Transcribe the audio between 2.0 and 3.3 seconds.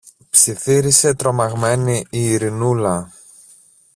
η Ειρηνούλα.